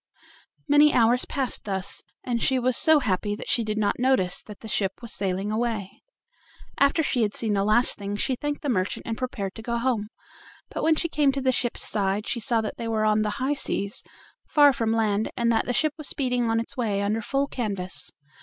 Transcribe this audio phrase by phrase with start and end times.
[0.67, 4.61] Many hours passed thus, and she was so happy that she did not notice that
[4.61, 6.01] the ship was sailing away.
[6.79, 9.77] After she had seen the last thing she thanked the merchant and prepared to go
[9.77, 10.07] home;
[10.71, 13.29] but when she came to the ship's side she saw that they were on the
[13.37, 14.01] high seas,
[14.47, 18.09] far from land, and that the ship was speeding on its way under full canvas.